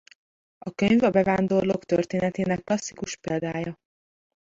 A 0.57 0.71
könyv 0.71 1.03
a 1.03 1.09
bevándorlók 1.09 1.83
történetének 1.85 2.63
klasszikus 2.63 3.17
példája. 3.17 3.77